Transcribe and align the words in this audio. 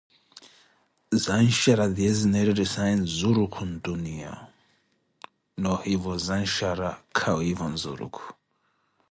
zanshara 1.23 1.85
tiye 1.95 2.11
zineettetisaazo 2.19 2.95
nzuruku 3.03 3.61
ntuniya, 3.71 4.33
noohivo 5.61 6.11
zanshara 6.25 6.89
kawiivo 7.17 7.65
nzurukhu. 7.73 8.25